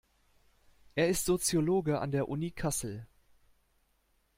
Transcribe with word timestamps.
Er 0.95 1.09
ist 1.09 1.25
Soziologe 1.25 1.99
an 2.01 2.09
der 2.11 2.27
Uni 2.27 2.49
Kassel. 2.49 3.05